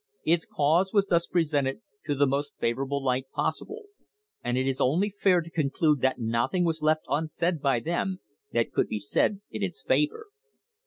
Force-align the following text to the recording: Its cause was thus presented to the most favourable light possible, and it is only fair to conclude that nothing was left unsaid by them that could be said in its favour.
Its 0.25 0.47
cause 0.47 0.91
was 0.91 1.05
thus 1.05 1.27
presented 1.27 1.81
to 2.05 2.15
the 2.15 2.25
most 2.25 2.57
favourable 2.57 3.03
light 3.03 3.29
possible, 3.29 3.83
and 4.43 4.57
it 4.57 4.65
is 4.67 4.81
only 4.81 5.11
fair 5.11 5.41
to 5.41 5.51
conclude 5.51 6.01
that 6.01 6.17
nothing 6.17 6.65
was 6.65 6.81
left 6.81 7.05
unsaid 7.07 7.61
by 7.61 7.79
them 7.79 8.19
that 8.51 8.71
could 8.71 8.87
be 8.87 8.97
said 8.97 9.41
in 9.51 9.61
its 9.61 9.83
favour. 9.83 10.25